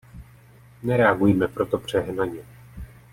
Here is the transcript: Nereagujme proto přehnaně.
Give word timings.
Nereagujme 0.83 1.47
proto 1.47 1.77
přehnaně. 1.77 2.43